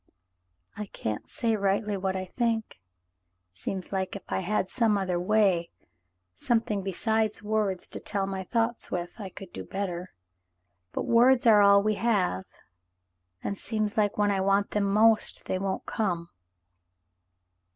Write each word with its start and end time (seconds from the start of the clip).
"I 0.75 0.87
can't 0.87 1.29
say 1.29 1.55
rightly 1.55 1.95
what 1.95 2.15
I 2.15 2.25
think. 2.25 2.79
Seems 3.51 3.91
like 3.91 4.15
if 4.15 4.23
I 4.31 4.39
had 4.39 4.67
some 4.67 4.97
other 4.97 5.19
way— 5.19 5.69
something 6.33 6.81
besides 6.81 7.43
words 7.43 7.87
to 7.89 7.99
tell 7.99 8.25
my 8.25 8.41
thoughts 8.41 8.89
with, 8.89 9.17
I 9.21 9.29
could 9.29 9.53
do 9.53 9.61
it 9.61 9.69
better; 9.69 10.11
but 10.91 11.03
words 11.03 11.45
are 11.45 11.61
all 11.61 11.83
we 11.83 11.93
have— 12.01 12.45
and 13.43 13.59
seems 13.59 13.95
like 13.95 14.17
when 14.17 14.31
I 14.31 14.41
want 14.41 14.71
them 14.71 14.85
most 14.91 15.45
they 15.45 15.59
won't 15.59 15.85
come." 15.85 16.29